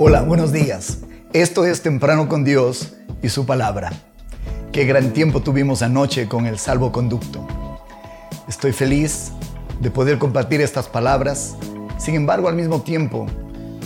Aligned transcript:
Hola, 0.00 0.22
buenos 0.22 0.52
días. 0.52 0.98
Esto 1.32 1.66
es 1.66 1.82
Temprano 1.82 2.28
con 2.28 2.44
Dios 2.44 2.94
y 3.20 3.30
su 3.30 3.46
palabra. 3.46 3.90
Qué 4.70 4.84
gran 4.84 5.12
tiempo 5.12 5.40
tuvimos 5.40 5.82
anoche 5.82 6.28
con 6.28 6.46
el 6.46 6.60
salvoconducto. 6.60 7.44
Estoy 8.46 8.70
feliz 8.70 9.32
de 9.80 9.90
poder 9.90 10.18
compartir 10.18 10.60
estas 10.60 10.86
palabras. 10.86 11.56
Sin 11.98 12.14
embargo, 12.14 12.46
al 12.46 12.54
mismo 12.54 12.82
tiempo, 12.82 13.26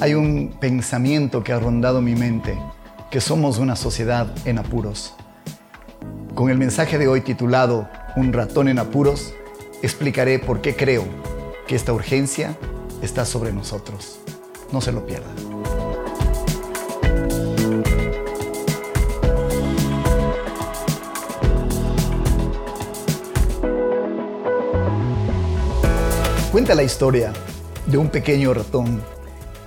hay 0.02 0.12
un 0.12 0.54
pensamiento 0.60 1.42
que 1.42 1.54
ha 1.54 1.58
rondado 1.58 2.02
mi 2.02 2.14
mente, 2.14 2.58
que 3.10 3.22
somos 3.22 3.56
una 3.56 3.74
sociedad 3.74 4.30
en 4.44 4.58
apuros. 4.58 5.14
Con 6.34 6.50
el 6.50 6.58
mensaje 6.58 6.98
de 6.98 7.08
hoy 7.08 7.22
titulado 7.22 7.88
Un 8.16 8.34
ratón 8.34 8.68
en 8.68 8.78
apuros, 8.78 9.32
explicaré 9.80 10.38
por 10.38 10.60
qué 10.60 10.76
creo 10.76 11.06
que 11.66 11.74
esta 11.74 11.94
urgencia 11.94 12.54
está 13.00 13.24
sobre 13.24 13.54
nosotros. 13.54 14.18
No 14.72 14.82
se 14.82 14.92
lo 14.92 15.06
pierda. 15.06 15.30
Cuenta 26.52 26.74
la 26.74 26.82
historia 26.82 27.32
de 27.86 27.96
un 27.96 28.10
pequeño 28.10 28.52
ratón 28.52 29.02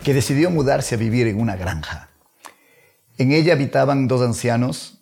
que 0.03 0.13
decidió 0.13 0.51
mudarse 0.51 0.93
a 0.93 0.99
vivir 0.99 1.25
en 1.25 1.41
una 1.41 1.55
granja. 1.55 2.11
En 3.17 3.31
ella 3.31 3.53
habitaban 3.53 4.07
dos 4.07 4.21
ancianos, 4.21 4.99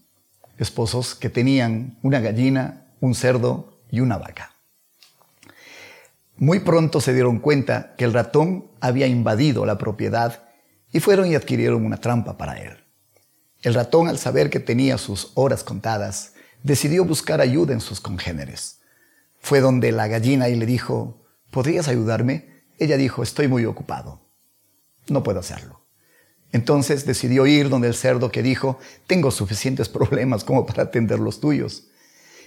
esposos, 0.57 1.13
que 1.13 1.29
tenían 1.29 1.99
una 2.01 2.21
gallina, 2.21 2.85
un 3.01 3.15
cerdo 3.15 3.81
y 3.91 3.99
una 3.99 4.17
vaca. 4.17 4.53
Muy 6.37 6.61
pronto 6.61 7.01
se 7.01 7.13
dieron 7.13 7.39
cuenta 7.39 7.95
que 7.97 8.05
el 8.05 8.13
ratón 8.13 8.71
había 8.79 9.07
invadido 9.07 9.65
la 9.65 9.77
propiedad 9.77 10.43
y 10.93 11.01
fueron 11.01 11.29
y 11.29 11.35
adquirieron 11.35 11.85
una 11.85 11.97
trampa 11.97 12.37
para 12.37 12.61
él. 12.61 12.77
El 13.61 13.73
ratón, 13.73 14.07
al 14.07 14.17
saber 14.17 14.49
que 14.49 14.61
tenía 14.61 14.97
sus 14.97 15.33
horas 15.33 15.65
contadas, 15.65 16.31
decidió 16.63 17.03
buscar 17.03 17.41
ayuda 17.41 17.73
en 17.73 17.81
sus 17.81 17.99
congéneres. 17.99 18.79
Fue 19.41 19.59
donde 19.59 19.91
la 19.91 20.07
gallina 20.07 20.47
y 20.47 20.55
le 20.55 20.65
dijo, 20.65 21.19
¿podrías 21.53 21.87
ayudarme? 21.87 22.65
Ella 22.79 22.97
dijo, 22.97 23.23
estoy 23.23 23.47
muy 23.47 23.63
ocupado. 23.65 24.19
No 25.07 25.23
puedo 25.23 25.39
hacerlo. 25.39 25.81
Entonces 26.51 27.05
decidió 27.05 27.45
ir 27.45 27.69
donde 27.69 27.87
el 27.87 27.93
cerdo 27.93 28.31
que 28.31 28.43
dijo, 28.43 28.79
tengo 29.07 29.31
suficientes 29.31 29.87
problemas 29.87 30.43
como 30.43 30.65
para 30.65 30.83
atender 30.83 31.19
los 31.19 31.39
tuyos. 31.39 31.87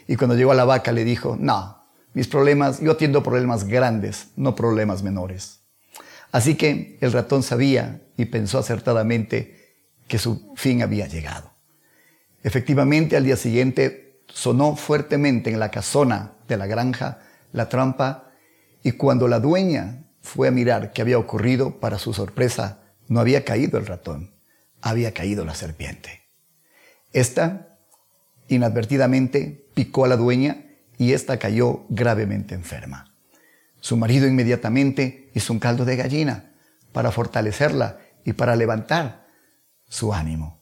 Y 0.07 0.17
cuando 0.17 0.37
llegó 0.37 0.53
a 0.53 0.57
la 0.57 0.65
vaca 0.65 0.93
le 0.93 1.05
dijo, 1.05 1.37
no, 1.41 1.85
mis 2.13 2.29
problemas, 2.29 2.81
yo 2.81 2.93
atiendo 2.93 3.23
problemas 3.23 3.65
grandes, 3.65 4.29
no 4.37 4.55
problemas 4.55 5.03
menores. 5.03 5.61
Así 6.33 6.57
que 6.57 6.99
el 7.01 7.13
ratón 7.13 7.43
sabía 7.43 8.03
y 8.17 8.27
pensó 8.27 8.59
acertadamente 8.59 9.77
que 10.09 10.19
su 10.19 10.53
fin 10.57 10.83
había 10.83 11.07
llegado. 11.07 11.53
Efectivamente, 12.43 13.17
al 13.17 13.25
día 13.25 13.37
siguiente 13.37 14.23
sonó 14.29 14.77
fuertemente 14.77 15.51
en 15.51 15.61
la 15.61 15.71
casona 15.71 16.33
de 16.49 16.57
la 16.57 16.67
granja 16.67 17.21
la 17.53 17.69
trampa 17.69 18.26
y 18.87 18.93
cuando 18.93 19.27
la 19.27 19.41
dueña 19.41 20.05
fue 20.23 20.47
a 20.47 20.53
mirar 20.53 20.93
qué 20.93 21.03
había 21.03 21.19
ocurrido, 21.19 21.81
para 21.81 21.99
su 21.99 22.15
sorpresa, 22.15 22.83
no 23.09 23.19
había 23.19 23.45
caído 23.45 23.79
el 23.79 23.87
ratón, 23.87 24.31
había 24.81 25.13
caído 25.13 25.45
la 25.45 25.57
serpiente. 25.57 26.23
Esta, 27.13 27.81
inadvertidamente, 28.47 29.67
picó 29.75 30.05
a 30.05 30.09
la 30.09 30.17
dueña 30.17 30.67
y 30.99 31.15
ésta 31.15 31.37
cayó 31.41 31.85
gravemente 31.89 32.55
enferma. 32.55 33.13
Su 33.81 33.97
marido 33.97 34.29
inmediatamente 34.29 35.33
hizo 35.35 35.53
un 35.53 35.59
caldo 35.59 35.85
de 35.85 35.97
gallina 35.97 36.53
para 36.93 37.11
fortalecerla 37.11 37.99
y 38.25 38.35
para 38.35 38.55
levantar 38.55 39.27
su 39.89 40.15
ánimo. 40.15 40.61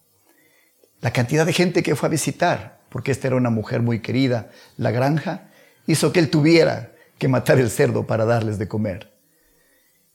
La 1.03 1.13
cantidad 1.13 1.45
de 1.45 1.53
gente 1.53 1.83
que 1.83 1.95
fue 1.95 2.07
a 2.07 2.11
visitar, 2.11 2.81
porque 2.89 3.13
esta 3.13 3.27
era 3.27 3.37
una 3.37 3.51
mujer 3.51 3.83
muy 3.83 4.01
querida, 4.01 4.49
la 4.79 4.93
granja, 4.93 5.51
hizo 5.87 6.11
que 6.11 6.21
él 6.21 6.31
tuviera 6.31 6.94
que 7.19 7.29
matar 7.29 7.59
el 7.59 7.71
cerdo 7.71 8.07
para 8.07 8.25
darles 8.25 8.59
de 8.59 8.69
comer. 8.69 9.15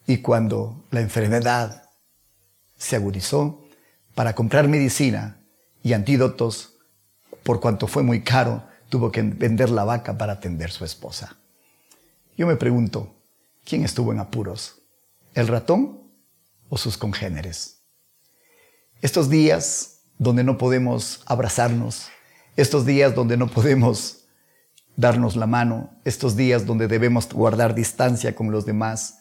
Y 0.07 0.17
cuando 0.17 0.85
la 0.91 1.01
enfermedad 1.01 1.89
se 2.77 2.95
agudizó, 2.95 3.63
para 4.15 4.33
comprar 4.33 4.67
medicina 4.67 5.39
y 5.81 5.93
antídotos, 5.93 6.73
por 7.43 7.59
cuanto 7.59 7.87
fue 7.87 8.03
muy 8.03 8.21
caro, 8.21 8.63
tuvo 8.89 9.11
que 9.11 9.21
vender 9.21 9.69
la 9.69 9.83
vaca 9.83 10.17
para 10.17 10.33
atender 10.33 10.69
a 10.69 10.73
su 10.73 10.83
esposa. 10.83 11.37
Yo 12.37 12.47
me 12.47 12.55
pregunto, 12.55 13.15
¿quién 13.63 13.83
estuvo 13.83 14.11
en 14.11 14.19
apuros? 14.19 14.81
¿El 15.35 15.47
ratón 15.47 16.01
o 16.69 16.77
sus 16.77 16.97
congéneres? 16.97 17.81
Estos 19.01 19.29
días 19.29 20.01
donde 20.17 20.43
no 20.43 20.57
podemos 20.57 21.21
abrazarnos, 21.25 22.07
estos 22.57 22.85
días 22.85 23.15
donde 23.15 23.37
no 23.37 23.47
podemos 23.47 24.18
darnos 24.99 25.37
la 25.37 25.47
mano, 25.47 25.91
estos 26.03 26.35
días 26.35 26.65
donde 26.65 26.89
debemos 26.89 27.31
guardar 27.31 27.73
distancia 27.73 28.35
con 28.35 28.51
los 28.51 28.65
demás, 28.65 29.19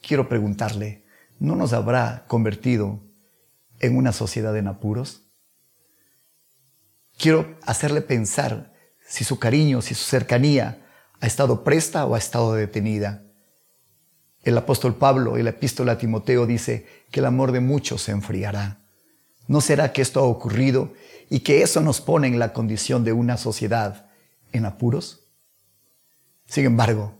quiero 0.00 0.30
preguntarle, 0.30 1.04
¿no 1.38 1.56
nos 1.56 1.74
habrá 1.74 2.24
convertido 2.26 3.02
en 3.80 3.98
una 3.98 4.12
sociedad 4.12 4.56
en 4.56 4.68
apuros? 4.68 5.24
Quiero 7.18 7.58
hacerle 7.66 8.00
pensar 8.00 8.72
si 9.06 9.24
su 9.24 9.38
cariño, 9.38 9.82
si 9.82 9.94
su 9.94 10.04
cercanía 10.04 10.86
ha 11.20 11.26
estado 11.26 11.64
presta 11.64 12.06
o 12.06 12.14
ha 12.14 12.18
estado 12.18 12.54
detenida. 12.54 13.24
El 14.42 14.56
apóstol 14.56 14.96
Pablo 14.96 15.36
en 15.36 15.44
la 15.44 15.50
epístola 15.50 15.92
a 15.92 15.98
Timoteo 15.98 16.46
dice 16.46 16.86
que 17.10 17.20
el 17.20 17.26
amor 17.26 17.52
de 17.52 17.60
muchos 17.60 18.00
se 18.00 18.12
enfriará. 18.12 18.80
¿No 19.48 19.60
será 19.60 19.92
que 19.92 20.00
esto 20.00 20.20
ha 20.20 20.22
ocurrido 20.22 20.94
y 21.28 21.40
que 21.40 21.62
eso 21.62 21.82
nos 21.82 22.00
pone 22.00 22.26
en 22.26 22.38
la 22.38 22.54
condición 22.54 23.04
de 23.04 23.12
una 23.12 23.36
sociedad 23.36 24.08
en 24.52 24.66
apuros? 24.66 25.28
Sin 26.46 26.64
embargo, 26.64 27.14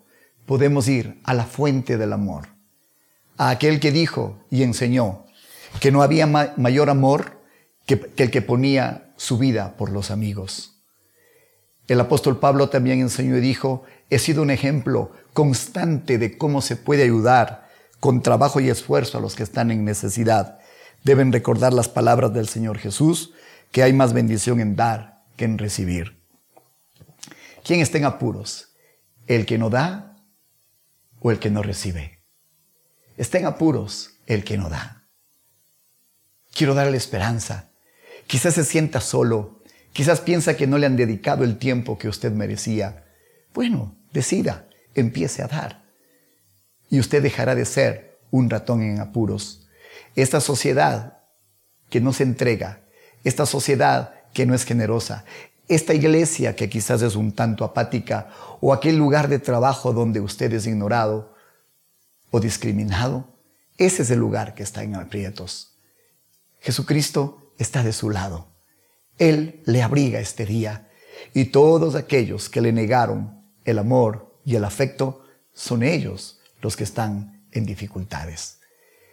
podemos 0.46 0.88
ir 0.88 1.20
a 1.24 1.34
la 1.34 1.44
fuente 1.44 1.96
del 1.96 2.12
amor, 2.12 2.48
a 3.36 3.50
aquel 3.50 3.80
que 3.80 3.92
dijo 3.92 4.44
y 4.50 4.62
enseñó 4.62 5.26
que 5.80 5.90
no 5.90 6.02
había 6.02 6.26
mayor 6.26 6.90
amor 6.90 7.40
que, 7.86 8.12
el 8.16 8.30
que 8.30 8.42
ponía 8.42 9.12
su 9.16 9.38
vida 9.38 9.76
por 9.76 9.90
los 9.90 10.10
amigos. 10.10 10.82
El 11.88 12.00
apóstol 12.00 12.38
Pablo 12.38 12.68
también 12.68 13.00
enseñó 13.00 13.36
y 13.36 13.40
dijo, 13.40 13.84
he 14.10 14.18
sido 14.18 14.42
un 14.42 14.50
ejemplo 14.50 15.12
constante 15.32 16.18
de 16.18 16.36
cómo 16.38 16.62
se 16.62 16.76
puede 16.76 17.02
ayudar 17.02 17.68
con 18.00 18.22
trabajo 18.22 18.60
y 18.60 18.68
esfuerzo 18.68 19.18
a 19.18 19.20
los 19.20 19.34
que 19.34 19.42
están 19.42 19.70
en 19.70 19.84
necesidad. 19.84 20.58
Deben 21.04 21.32
recordar 21.32 21.72
las 21.72 21.88
palabras 21.88 22.32
del 22.32 22.48
Señor 22.48 22.78
Jesús, 22.78 23.32
que 23.70 23.82
hay 23.82 23.92
más 23.92 24.12
bendición 24.12 24.60
en 24.60 24.76
dar 24.76 25.22
que 25.36 25.44
en 25.44 25.58
recibir. 25.58 26.21
¿Quién 27.64 27.80
está 27.80 27.98
en 27.98 28.04
apuros? 28.04 28.74
¿El 29.26 29.46
que 29.46 29.58
no 29.58 29.70
da 29.70 30.16
o 31.20 31.30
el 31.30 31.38
que 31.38 31.50
no 31.50 31.62
recibe? 31.62 32.22
Está 33.16 33.38
en 33.38 33.46
apuros 33.46 34.18
el 34.26 34.44
que 34.44 34.56
no 34.56 34.68
da. 34.68 35.08
Quiero 36.52 36.74
darle 36.74 36.96
esperanza 36.96 37.72
Quizás 38.26 38.54
se 38.54 38.64
sienta 38.64 39.00
solo, 39.00 39.62
quizás 39.92 40.20
piensa 40.20 40.56
que 40.56 40.66
no 40.66 40.78
le 40.78 40.86
han 40.86 40.96
dedicado 40.96 41.44
el 41.44 41.58
tiempo 41.58 41.98
que 41.98 42.08
usted 42.08 42.32
merecía. 42.32 43.04
Bueno, 43.52 43.96
decida, 44.12 44.68
empiece 44.94 45.42
a 45.42 45.48
dar. 45.48 45.84
Y 46.88 46.98
usted 46.98 47.22
dejará 47.22 47.54
de 47.54 47.64
ser 47.64 48.18
un 48.30 48.48
ratón 48.48 48.82
en 48.82 49.00
apuros. 49.00 49.68
Esta 50.16 50.40
sociedad 50.40 51.18
que 51.90 52.00
no 52.00 52.12
se 52.12 52.22
entrega, 52.22 52.86
esta 53.24 53.46
sociedad 53.46 54.14
que 54.32 54.46
no 54.46 54.54
es 54.54 54.64
generosa, 54.64 55.24
esta 55.68 55.94
iglesia 55.94 56.56
que 56.56 56.68
quizás 56.68 57.02
es 57.02 57.16
un 57.16 57.32
tanto 57.32 57.64
apática 57.64 58.28
o 58.60 58.72
aquel 58.72 58.96
lugar 58.96 59.28
de 59.28 59.38
trabajo 59.38 59.92
donde 59.92 60.20
usted 60.20 60.52
es 60.52 60.66
ignorado 60.66 61.34
o 62.30 62.40
discriminado, 62.40 63.28
ese 63.78 64.02
es 64.02 64.10
el 64.10 64.18
lugar 64.18 64.54
que 64.54 64.62
está 64.62 64.82
en 64.82 64.94
aprietos. 64.94 65.78
Jesucristo 66.60 67.52
está 67.58 67.82
de 67.82 67.92
su 67.92 68.10
lado. 68.10 68.48
Él 69.18 69.62
le 69.64 69.82
abriga 69.82 70.20
este 70.20 70.46
día 70.46 70.88
y 71.34 71.46
todos 71.46 71.94
aquellos 71.94 72.48
que 72.48 72.60
le 72.60 72.72
negaron 72.72 73.42
el 73.64 73.78
amor 73.78 74.38
y 74.44 74.56
el 74.56 74.64
afecto 74.64 75.24
son 75.52 75.82
ellos 75.82 76.40
los 76.60 76.76
que 76.76 76.84
están 76.84 77.44
en 77.52 77.66
dificultades. 77.66 78.58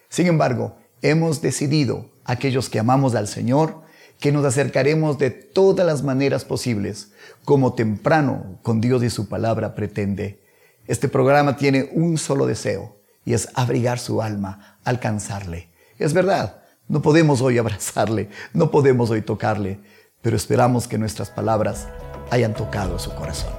Sin 0.09 0.27
embargo, 0.27 0.77
hemos 1.01 1.41
decidido, 1.41 2.09
aquellos 2.25 2.69
que 2.69 2.79
amamos 2.79 3.15
al 3.15 3.27
Señor, 3.27 3.83
que 4.19 4.31
nos 4.31 4.45
acercaremos 4.45 5.17
de 5.17 5.31
todas 5.31 5.85
las 5.85 6.03
maneras 6.03 6.43
posibles, 6.43 7.11
como 7.45 7.73
temprano 7.73 8.59
con 8.61 8.81
Dios 8.81 9.01
y 9.03 9.09
su 9.09 9.29
palabra 9.29 9.75
pretende. 9.75 10.43
Este 10.87 11.07
programa 11.07 11.55
tiene 11.55 11.89
un 11.93 12.17
solo 12.17 12.45
deseo 12.45 12.97
y 13.23 13.33
es 13.33 13.49
abrigar 13.53 13.97
su 13.97 14.21
alma, 14.21 14.79
alcanzarle. 14.83 15.69
Es 15.97 16.13
verdad, 16.13 16.63
no 16.87 17.01
podemos 17.01 17.41
hoy 17.41 17.57
abrazarle, 17.57 18.29
no 18.53 18.71
podemos 18.71 19.09
hoy 19.09 19.21
tocarle, 19.21 19.79
pero 20.21 20.35
esperamos 20.35 20.87
que 20.87 20.97
nuestras 20.97 21.29
palabras 21.29 21.87
hayan 22.29 22.53
tocado 22.53 22.99
su 22.99 23.13
corazón. 23.15 23.53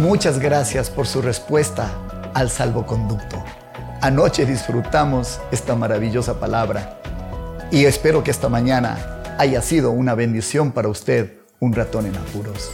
Muchas 0.00 0.38
gracias 0.38 0.88
por 0.88 1.06
su 1.06 1.20
respuesta 1.20 2.30
al 2.34 2.50
salvoconducto. 2.50 3.42
Anoche 4.00 4.46
disfrutamos 4.46 5.40
esta 5.50 5.74
maravillosa 5.74 6.38
palabra 6.38 6.97
y 7.70 7.84
espero 7.84 8.24
que 8.24 8.30
esta 8.30 8.48
mañana 8.48 9.22
haya 9.38 9.60
sido 9.60 9.90
una 9.90 10.14
bendición 10.14 10.72
para 10.72 10.88
usted, 10.88 11.34
un 11.60 11.74
ratón 11.74 12.06
en 12.06 12.16
apuros. 12.16 12.70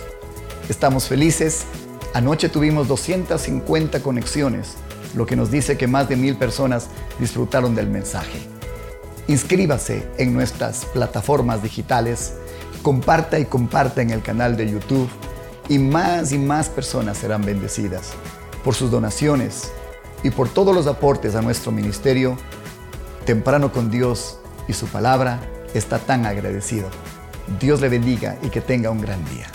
Estamos 0.69 1.08
felices. 1.08 1.64
Anoche 2.14 2.49
tuvimos 2.49 2.87
250 2.87 4.00
conexiones, 4.00 4.75
lo 5.14 5.26
que 5.26 5.35
nos 5.35 5.50
dice 5.50 5.76
que 5.76 5.88
más 5.88 6.08
de 6.08 6.17
mil 6.17 6.37
personas 6.37 6.87
disfrutaron 7.19 7.75
del 7.75 7.88
mensaje. 7.88 8.38
Inscríbase 9.26 10.06
en 10.17 10.32
nuestras 10.32 10.85
plataformas 10.87 11.62
digitales, 11.62 12.35
comparta 12.82 13.38
y 13.41 13.46
comparta 13.46 14.00
en 14.00 14.11
el 14.11 14.23
canal 14.23 14.56
de 14.56 14.70
YouTube 14.70 15.08
y 15.69 15.79
más 15.79 16.31
y 16.31 16.38
más 16.38 16.69
personas 16.69 17.19
serán 17.19 17.44
bendecidas. 17.44 18.12
Por 18.62 18.75
sus 18.75 18.93
donaciones 18.93 19.73
y 20.23 20.31
por 20.31 20.49
todos 20.49 20.75
los 20.75 20.87
aportes 20.87 21.35
a 21.35 21.43
nuestro 21.43 21.73
ministerio, 21.73 22.38
Temprano 23.25 23.73
con 23.73 23.91
Dios 23.91 24.38
y 24.69 24.73
su 24.73 24.87
palabra 24.87 25.41
está 25.75 25.99
tan 25.99 26.27
agradecido. 26.27 26.89
Dios 27.61 27.81
le 27.81 27.89
bendiga 27.89 28.37
y 28.43 28.49
que 28.49 28.61
tenga 28.61 28.91
un 28.91 29.01
gran 29.01 29.25
día. 29.27 29.47